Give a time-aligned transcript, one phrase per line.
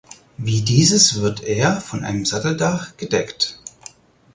[0.37, 3.59] Wie dieses wird er von einem Satteldach gedeckt.